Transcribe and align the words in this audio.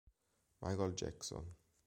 Michael 0.63 0.93
Jackson. 0.93 1.53